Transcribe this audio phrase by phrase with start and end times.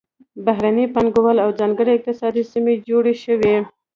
[0.45, 3.55] بهرنۍ پانګونه او ځانګړې اقتصادي سیمې جوړې شوې.